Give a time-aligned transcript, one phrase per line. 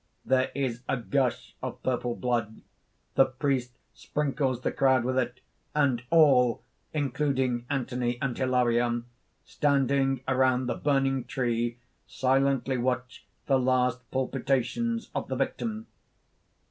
[0.27, 2.61] (_There is a gush of purple blood.
[3.13, 5.41] The priest sprinkles the crowd with it;
[5.75, 9.05] and all including Anthony and Hilarion
[9.45, 11.77] standing around the burning tree,
[12.07, 15.85] silently watch the last palpitations of the victim.